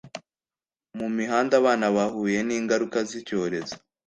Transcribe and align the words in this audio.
mu 0.97 1.07
mihanda 1.17 1.53
abana 1.61 1.85
bahuye 1.95 2.37
n 2.47 2.49
ingaruka 2.57 2.97
z 3.09 3.11
icyorezo 3.19 3.75